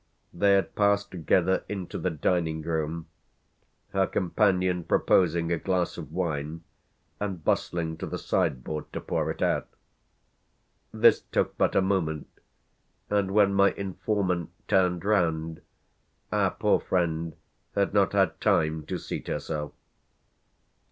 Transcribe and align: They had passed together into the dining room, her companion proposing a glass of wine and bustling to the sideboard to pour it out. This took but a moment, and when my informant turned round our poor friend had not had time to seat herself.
They 0.33 0.53
had 0.53 0.73
passed 0.73 1.11
together 1.11 1.63
into 1.69 1.99
the 1.99 2.09
dining 2.09 2.63
room, 2.63 3.05
her 3.93 4.07
companion 4.07 4.83
proposing 4.83 5.51
a 5.51 5.59
glass 5.59 5.95
of 5.95 6.11
wine 6.11 6.63
and 7.19 7.43
bustling 7.43 7.97
to 7.97 8.07
the 8.07 8.17
sideboard 8.17 8.91
to 8.93 8.99
pour 8.99 9.29
it 9.29 9.43
out. 9.43 9.67
This 10.91 11.21
took 11.21 11.55
but 11.55 11.75
a 11.75 11.81
moment, 11.83 12.29
and 13.11 13.29
when 13.29 13.53
my 13.53 13.73
informant 13.73 14.49
turned 14.67 15.05
round 15.05 15.61
our 16.31 16.49
poor 16.49 16.79
friend 16.79 17.35
had 17.75 17.93
not 17.93 18.13
had 18.13 18.41
time 18.41 18.83
to 18.87 18.97
seat 18.97 19.27
herself. 19.27 19.71